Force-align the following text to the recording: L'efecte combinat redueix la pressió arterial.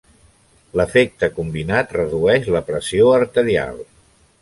L'efecte 0.79 1.29
combinat 1.35 1.95
redueix 1.99 2.51
la 2.59 2.65
pressió 2.73 3.15
arterial. 3.23 3.83